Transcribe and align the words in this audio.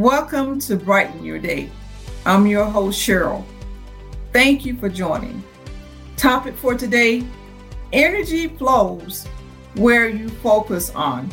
Welcome 0.00 0.60
to 0.60 0.76
Brighten 0.76 1.22
Your 1.22 1.38
Day. 1.38 1.70
I'm 2.24 2.46
your 2.46 2.64
host, 2.64 2.98
Cheryl. 2.98 3.44
Thank 4.32 4.64
you 4.64 4.74
for 4.78 4.88
joining. 4.88 5.44
Topic 6.16 6.56
for 6.56 6.74
today 6.74 7.22
energy 7.92 8.48
flows 8.48 9.26
where 9.74 10.08
you 10.08 10.30
focus 10.30 10.88
on. 10.94 11.30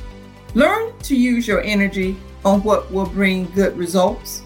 Learn 0.53 0.91
to 1.03 1.16
use 1.16 1.48
your 1.48 1.61
energy 1.61 2.17
on 2.43 2.61
what 2.63 2.91
will 2.91 3.05
bring 3.05 3.45
good 3.52 3.77
results. 3.77 4.41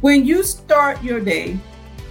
When 0.00 0.24
you 0.24 0.44
start 0.44 1.02
your 1.02 1.18
day, 1.18 1.58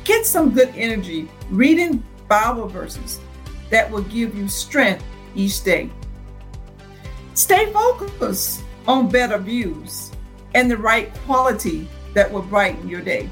get 0.04 0.26
some 0.26 0.54
good 0.54 0.74
energy 0.76 1.30
reading 1.50 2.04
Bible 2.28 2.68
verses 2.68 3.22
that 3.70 3.90
will 3.90 4.04
give 4.04 4.36
you 4.36 4.50
strength 4.50 5.06
each 5.36 5.64
day. 5.64 5.90
Stay 7.34 7.72
focused 7.72 8.62
on 8.86 9.08
better 9.08 9.38
views 9.38 10.09
and 10.56 10.70
the 10.70 10.78
right 10.78 11.14
quality 11.26 11.88
that 12.14 12.32
will 12.32 12.42
brighten 12.42 12.88
your 12.90 13.02
day. 13.02 13.30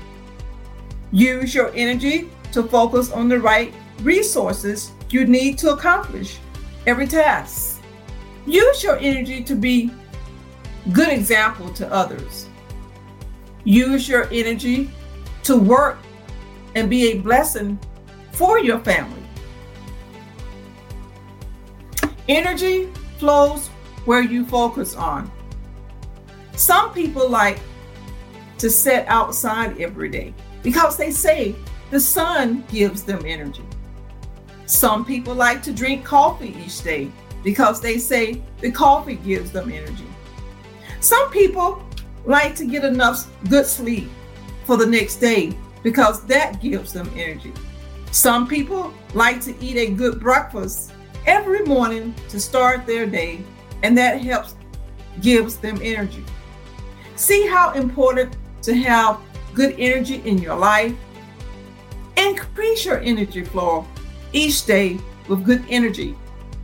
Use 1.12 1.55
your 1.55 1.71
energy 1.73 2.30
to 2.52 2.63
focus 2.63 3.12
on 3.12 3.27
the 3.27 3.39
right 3.39 3.73
resources 4.02 4.91
you 5.09 5.25
need 5.25 5.58
to 5.58 5.72
accomplish 5.72 6.38
every 6.85 7.08
task. 7.08 7.81
Use 8.45 8.84
your 8.84 8.98
energy 8.98 9.44
to 9.44 9.55
be 9.55 9.91
good 10.91 11.09
example 11.09 11.73
to 11.73 11.91
others. 11.91 12.48
Use 13.63 14.08
your 14.08 14.30
energy 14.31 14.89
to 15.44 15.58
work 15.58 15.97
and 16.75 16.89
be 16.89 17.11
a 17.11 17.19
blessing 17.19 17.80
for 18.31 18.59
your 18.59 18.80
family. 18.80 19.23
Energy 22.30 22.89
flows 23.17 23.67
where 24.06 24.22
you 24.22 24.45
focus 24.45 24.95
on. 24.95 25.31
Some 26.58 26.91
people 26.91 27.30
like 27.30 27.59
to 28.58 28.67
sit 28.67 29.05
outside 29.08 29.80
every 29.80 30.09
day 30.09 30.33
because 30.63 30.97
they 30.97 31.11
say 31.11 31.55
the 31.91 32.00
sun 32.00 32.63
gives 32.69 33.03
them 33.03 33.22
energy. 33.27 33.63
Some 34.66 35.05
people 35.05 35.35
like 35.35 35.61
to 35.63 35.72
drink 35.72 36.03
coffee 36.03 36.58
each 36.66 36.81
day 36.81 37.11
because 37.44 37.80
they 37.80 38.00
say 38.00 38.41
the 38.59 38.72
coffee 38.72 39.17
gives 39.17 39.52
them 39.52 39.72
energy. 39.72 40.08
Some 41.00 41.30
people 41.30 41.83
like 42.25 42.55
to 42.55 42.66
get 42.66 42.83
enough 42.83 43.30
good 43.50 43.67
sleep 43.67 44.09
for 44.66 44.78
the 44.78 44.85
next 44.85 45.17
day 45.17 45.55
because 45.83 46.25
that 46.25 46.59
gives 46.59 46.91
them 46.91 47.08
energy. 47.16 47.53
Some 48.09 48.47
people 48.47 48.91
like 49.13 49.41
to 49.41 49.55
eat 49.63 49.78
a 49.78 49.91
good 49.91 50.19
breakfast 50.19 50.91
every 51.28 51.63
morning 51.66 52.16
to 52.30 52.39
start 52.39 52.88
their 52.88 53.05
day, 53.05 53.44
and 53.83 53.95
that 53.95 54.22
helps 54.22 54.55
gives 55.22 55.58
them 55.58 55.80
energy. 55.83 56.23
See 57.17 57.47
how 57.47 57.71
important 57.71 58.37
to 58.61 58.75
have 58.75 59.19
good 59.55 59.73
energy 59.79 60.21
in 60.23 60.37
your 60.37 60.55
life? 60.55 60.93
Increase 62.15 62.85
your 62.85 62.99
energy 62.99 63.43
flow 63.43 63.87
each 64.33 64.67
day 64.67 64.99
with 65.27 65.43
good 65.43 65.65
energy 65.67 66.15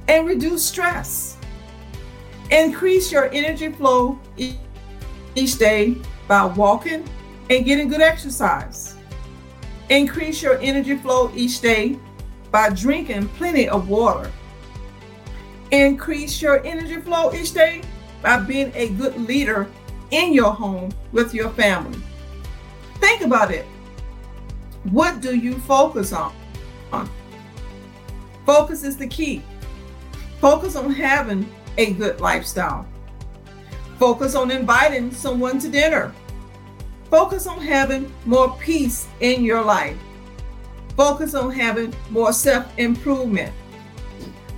and 0.07 0.27
reduce 0.27 0.63
stress. 0.63 1.37
Increase 2.51 3.11
your 3.11 3.33
energy 3.33 3.71
flow 3.71 4.19
each 5.35 5.57
day 5.57 5.97
by 6.27 6.45
walking 6.45 7.03
and 7.49 7.65
getting 7.65 7.87
good 7.87 8.01
exercise. 8.01 8.95
Increase 9.89 10.43
your 10.43 10.59
energy 10.59 10.97
flow 10.97 11.31
each 11.33 11.61
day 11.61 11.97
by 12.51 12.69
drinking 12.69 13.27
plenty 13.29 13.67
of 13.67 13.89
water. 13.89 14.31
Increase 15.71 16.43
your 16.43 16.63
energy 16.63 17.01
flow 17.01 17.33
each 17.33 17.53
day 17.53 17.81
by 18.21 18.37
being 18.37 18.71
a 18.75 18.89
good 18.89 19.19
leader 19.19 19.67
in 20.13 20.31
your 20.31 20.53
home 20.53 20.91
with 21.11 21.33
your 21.33 21.49
family. 21.51 21.99
Think 22.99 23.21
about 23.21 23.51
it. 23.51 23.65
What 24.91 25.21
do 25.21 25.35
you 25.35 25.57
focus 25.59 26.13
on? 26.13 26.33
Focus 28.45 28.83
is 28.83 28.97
the 28.97 29.07
key. 29.07 29.41
Focus 30.39 30.75
on 30.75 30.91
having 30.91 31.49
a 31.77 31.93
good 31.93 32.19
lifestyle. 32.21 32.85
Focus 33.97 34.35
on 34.35 34.51
inviting 34.51 35.11
someone 35.11 35.57
to 35.59 35.69
dinner. 35.69 36.13
Focus 37.09 37.47
on 37.47 37.59
having 37.59 38.11
more 38.25 38.55
peace 38.57 39.07
in 39.21 39.43
your 39.43 39.63
life. 39.63 39.97
Focus 40.95 41.33
on 41.33 41.51
having 41.51 41.93
more 42.09 42.33
self 42.33 42.67
improvement. 42.77 43.51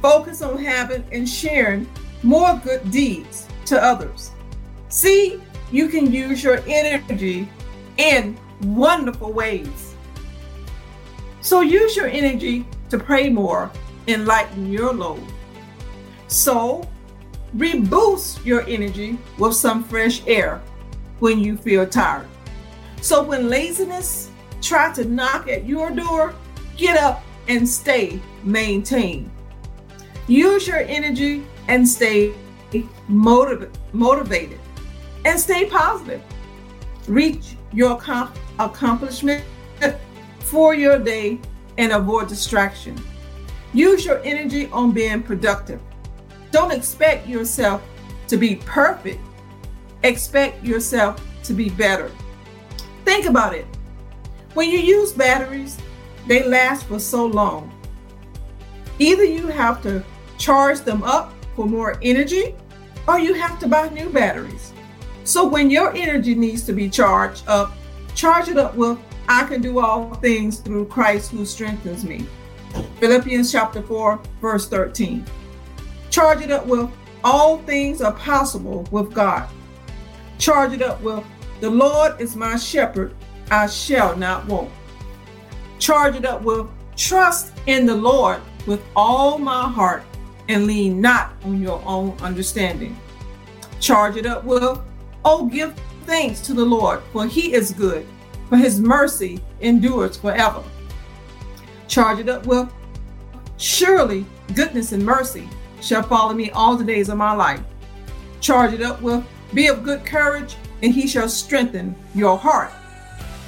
Focus 0.02 0.42
on 0.42 0.58
having 0.58 1.06
and 1.12 1.30
sharing 1.30 1.88
more 2.24 2.60
good 2.64 2.92
deeds 2.92 3.48
to 3.66 3.82
others. 3.82 4.32
See, 4.96 5.42
you 5.74 5.90
can 5.90 6.10
use 6.10 6.42
your 6.42 6.62
energy 6.66 7.50
in 7.98 8.38
wonderful 8.62 9.34
ways. 9.34 9.94
So 11.42 11.60
use 11.60 11.98
your 11.98 12.08
energy 12.08 12.66
to 12.92 12.98
pray 12.98 13.28
more 13.28 13.70
and 14.08 14.26
lighten 14.26 14.72
your 14.72 14.94
load. 14.94 15.22
So 16.28 16.88
reboost 17.58 18.46
your 18.46 18.62
energy 18.70 19.18
with 19.38 19.54
some 19.56 19.84
fresh 19.84 20.26
air 20.28 20.62
when 21.20 21.40
you 21.40 21.58
feel 21.58 21.86
tired. 21.86 22.30
So 23.02 23.22
when 23.22 23.50
laziness 23.50 24.32
try 24.62 24.94
to 24.94 25.04
knock 25.04 25.50
at 25.50 25.66
your 25.66 25.92
door, 25.92 26.34
get 26.78 26.98
up 26.98 27.22
and 27.50 27.68
stay 27.68 28.22
maintained. 28.46 29.30
Use 30.28 30.66
your 30.66 30.84
energy 30.88 31.46
and 31.68 31.86
stay 31.86 32.34
motiv- 33.10 33.70
motivated 33.92 34.60
and 35.26 35.40
stay 35.40 35.66
positive. 35.66 36.22
Reach 37.08 37.58
your 37.74 38.00
accomplishment 38.60 39.44
for 40.40 40.74
your 40.74 40.98
day 40.98 41.40
and 41.78 41.92
avoid 41.92 42.30
distraction. 42.30 42.96
Use 43.74 44.06
your 44.06 44.22
energy 44.24 44.68
on 44.68 44.92
being 44.92 45.22
productive. 45.22 45.82
Don't 46.52 46.72
expect 46.72 47.28
yourself 47.28 47.82
to 48.28 48.38
be 48.38 48.56
perfect. 48.56 49.20
Expect 50.04 50.64
yourself 50.64 51.20
to 51.44 51.54
be 51.54 51.70
better. 51.70 52.10
Think 53.04 53.26
about 53.26 53.54
it. 53.54 53.66
When 54.54 54.70
you 54.70 54.80
use 54.80 55.12
batteries, 55.12 55.78
they 56.28 56.44
last 56.44 56.86
for 56.86 57.00
so 57.00 57.26
long. 57.26 57.72
Either 59.00 59.26
you 59.26 59.48
have 59.48 59.82
to 59.84 60.04
charge 60.38 60.80
them 60.80 61.04
up 61.04 61.34
for 61.56 61.66
more 61.66 62.00
energy 62.02 62.56
or 63.08 63.20
you 63.20 63.34
have 63.34 63.60
to 63.60 63.68
buy 63.68 63.90
new 63.90 64.10
batteries. 64.10 64.72
So 65.26 65.46
when 65.48 65.70
your 65.70 65.94
energy 65.96 66.36
needs 66.36 66.64
to 66.64 66.74
be 66.74 66.90
charged 66.90 67.48
up, 67.48 67.74
charge 68.14 68.48
it 68.48 68.58
up 68.58 68.76
with 68.76 68.98
I 69.28 69.44
can 69.46 69.62
do 69.62 69.80
all 69.80 70.14
things 70.16 70.60
through 70.60 70.86
Christ 70.86 71.32
who 71.32 71.46
strengthens 71.46 72.06
me. 72.06 72.26
Philippians 73.00 73.52
chapter 73.52 73.82
4, 73.82 74.20
verse 74.40 74.70
13. 74.70 75.26
Charge 76.12 76.42
it 76.42 76.52
up 76.52 76.68
with 76.68 76.90
all 77.24 77.58
things 77.64 78.02
are 78.02 78.14
possible 78.14 78.88
with 78.92 79.14
God. 79.14 79.50
Charge 80.38 80.74
it 80.74 80.84
up 80.84 81.02
with 81.02 81.24
the 81.60 81.70
Lord 81.70 82.22
is 82.22 82.36
my 82.36 82.56
shepherd, 82.56 83.16
I 83.50 83.66
shall 83.66 84.16
not 84.16 84.46
want. 84.46 84.70
Charge 85.80 86.16
it 86.16 86.26
up 86.26 86.44
with 86.44 86.68
trust 86.96 87.52
in 87.66 87.88
the 87.88 87.96
Lord 87.96 88.42
with 88.68 88.84
all 88.96 89.40
my 89.40 89.68
heart 89.70 90.04
and 90.50 90.68
lean 90.68 91.02
not 91.02 91.34
on 91.44 91.62
your 91.62 91.82
own 91.86 92.16
understanding. 92.22 92.96
Charge 93.80 94.18
it 94.18 94.26
up 94.26 94.44
with, 94.44 94.80
oh, 95.26 95.48
give 95.48 95.78
thanks 96.06 96.40
to 96.42 96.54
the 96.54 96.64
Lord, 96.64 97.02
for 97.12 97.26
he 97.26 97.54
is 97.54 97.72
good, 97.72 98.06
for 98.48 98.58
his 98.58 98.80
mercy 98.80 99.42
endures 99.60 100.16
forever. 100.16 100.64
Charge 101.88 102.20
it 102.20 102.30
up 102.30 102.46
with, 102.46 102.72
surely 103.58 104.26
goodness 104.54 104.92
and 104.92 105.04
mercy 105.04 105.50
shall 105.82 106.04
follow 106.04 106.34
me 106.34 106.52
all 106.52 106.76
the 106.76 106.84
days 106.84 107.10
of 107.10 107.18
my 107.18 107.34
life. 107.34 107.62
Charge 108.40 108.74
it 108.74 108.82
up 108.82 109.02
with, 109.02 109.26
be 109.54 109.68
of 109.68 109.84
good 109.84 110.06
courage, 110.06 110.56
and 110.84 110.94
he 110.94 111.08
shall 111.08 111.28
strengthen 111.28 111.96
your 112.14 112.38
heart. 112.38 112.72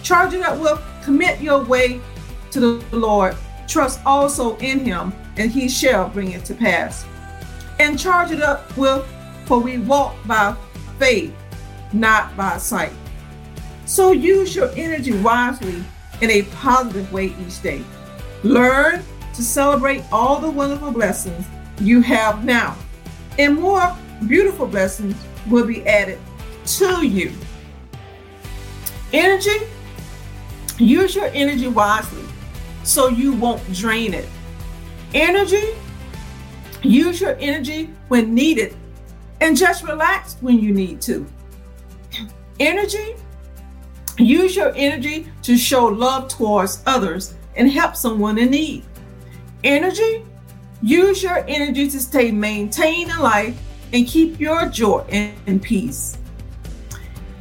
Charge 0.02 0.34
it 0.34 0.42
up 0.42 0.60
with, 0.60 0.82
commit 1.04 1.40
your 1.40 1.64
way 1.64 2.02
to 2.52 2.60
the 2.60 2.98
Lord, 2.98 3.36
trust 3.68 4.00
also 4.06 4.58
in 4.58 4.80
him, 4.80 5.14
and 5.38 5.52
he 5.52 5.70
shall 5.70 6.10
bring 6.10 6.32
it 6.32 6.46
to 6.46 6.56
pass. 6.56 7.06
And 7.80 8.00
charge 8.00 8.32
it 8.32 8.42
up 8.42 8.76
with, 8.76 9.06
for 9.46 9.60
we 9.60 9.78
walk 9.78 10.16
by 10.26 10.56
faith, 10.98 11.34
not 11.94 12.36
by 12.36 12.58
sight. 12.58 12.94
So 13.86 14.12
use 14.12 14.56
your 14.56 14.70
energy 14.76 15.14
wisely 15.20 15.84
in 16.22 16.30
a 16.30 16.44
positive 16.44 17.12
way 17.14 17.34
each 17.46 17.62
day. 17.62 17.84
Learn 18.44 19.04
to 19.34 19.44
celebrate 19.44 20.04
all 20.12 20.40
the 20.40 20.50
wonderful 20.50 20.92
blessings 20.92 21.46
you 21.80 22.02
have 22.02 22.44
now, 22.44 22.76
and 23.38 23.60
more 23.60 23.96
beautiful 24.28 24.68
blessings 24.68 25.16
will 25.48 25.66
be 25.66 25.86
added 25.88 26.20
to 26.66 27.06
you. 27.06 27.32
Energy, 29.14 29.60
use 30.78 31.16
your 31.16 31.30
energy 31.34 31.68
wisely 31.68 32.24
so 32.84 33.08
you 33.08 33.34
won't 33.34 33.62
drain 33.74 34.14
it. 34.14 34.28
Energy, 35.14 35.76
use 36.82 37.22
your 37.22 37.38
energy 37.40 37.90
when 38.08 38.34
needed 38.34 38.76
and 39.40 39.56
just 39.56 39.84
relax 39.84 40.36
when 40.42 40.60
you 40.60 40.74
need 40.74 41.00
to. 41.02 41.26
Energy. 42.60 43.16
Use 44.18 44.56
your 44.56 44.74
energy 44.76 45.28
to 45.44 45.58
show 45.58 45.86
love 45.86 46.28
towards 46.28 46.82
others 46.88 47.36
and 47.56 47.72
help 47.72 47.96
someone 47.96 48.38
in 48.38 48.50
need. 48.50 48.84
Energy. 49.64 50.26
Use 50.82 51.22
your 51.22 51.44
energy 51.48 51.90
to 51.90 52.00
stay 52.00 52.32
maintained 52.32 53.12
in 53.12 53.20
life 53.20 53.60
and 53.94 54.08
keep 54.08 54.40
your 54.40 54.68
joy 54.68 55.04
and 55.46 55.62
peace. 55.62 56.18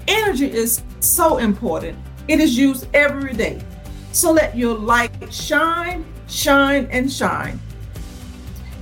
Energy 0.08 0.50
is 0.50 0.82
so 1.00 1.38
important. 1.38 1.98
It 2.28 2.40
is 2.40 2.56
used 2.56 2.86
every 2.94 3.32
day. 3.32 3.60
So 4.12 4.32
let 4.32 4.56
your 4.56 4.76
light 4.76 5.32
shine, 5.32 6.04
shine, 6.28 6.88
and 6.90 7.10
shine. 7.10 7.58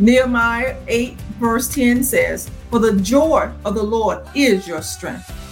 Nehemiah 0.00 0.76
8, 0.88 1.20
verse 1.38 1.69
10 1.72 2.02
says, 2.02 2.50
For 2.70 2.78
the 2.78 3.00
joy 3.00 3.50
of 3.64 3.75
the 3.75 3.82
Lord 3.82 4.26
is 4.34 4.66
your 4.66 4.82
strength. 4.82 5.44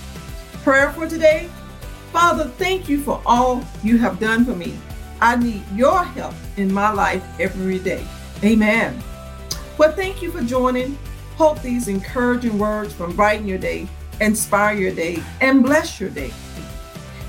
Prayer 0.62 0.92
for 0.92 1.08
today 1.08 1.48
Father, 2.12 2.44
thank 2.44 2.90
you 2.90 3.00
for 3.00 3.22
all 3.24 3.64
you 3.82 3.96
have 3.96 4.20
done 4.20 4.44
for 4.44 4.54
me. 4.54 4.78
I 5.20 5.36
need 5.36 5.62
your 5.74 6.04
help 6.04 6.34
in 6.58 6.70
my 6.70 6.92
life 6.92 7.24
every 7.40 7.78
day. 7.78 8.06
Amen. 8.44 9.02
Well, 9.78 9.92
thank 9.92 10.20
you 10.20 10.30
for 10.30 10.42
joining. 10.42 10.98
Hope 11.36 11.62
these 11.62 11.88
encouraging 11.88 12.58
words 12.58 12.92
from 12.92 13.16
Brighten 13.16 13.48
Your 13.48 13.58
Day 13.58 13.88
inspire 14.20 14.76
your 14.76 14.94
day 14.94 15.22
and 15.40 15.62
bless 15.62 15.98
your 15.98 16.10
day. 16.10 16.32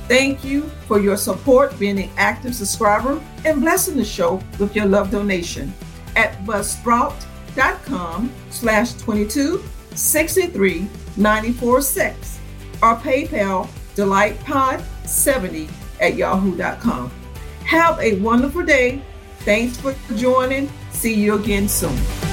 Thank 0.09 0.43
you 0.43 0.63
for 0.85 0.99
your 0.99 1.15
support, 1.15 1.79
being 1.79 1.97
an 1.97 2.09
active 2.17 2.53
subscriber, 2.53 3.21
and 3.45 3.61
blessing 3.61 3.95
the 3.95 4.03
show 4.03 4.41
with 4.59 4.75
your 4.75 4.85
love 4.85 5.11
donation 5.11 5.73
at 6.17 6.37
buzzsprout.com 6.45 8.31
slash 8.49 8.93
22 8.95 9.63
63 9.95 10.89
94 11.15 11.81
6 11.81 12.39
or 12.83 12.97
PayPal 12.97 13.69
delightpod70 13.95 15.69
at 16.01 16.15
yahoo.com. 16.15 17.09
Have 17.65 17.99
a 17.99 18.19
wonderful 18.19 18.63
day. 18.63 19.01
Thanks 19.39 19.77
for 19.77 19.95
joining. 20.15 20.69
See 20.91 21.13
you 21.13 21.35
again 21.35 21.69
soon. 21.69 22.32